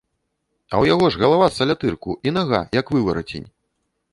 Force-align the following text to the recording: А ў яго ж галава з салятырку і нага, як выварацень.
А 0.69 0.73
ў 0.81 0.91
яго 0.93 1.05
ж 1.15 1.21
галава 1.23 1.49
з 1.51 1.55
салятырку 1.61 2.17
і 2.31 2.33
нага, 2.39 2.63
як 2.79 2.85
выварацень. 2.99 3.47